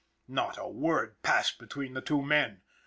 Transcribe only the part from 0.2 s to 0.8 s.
Not a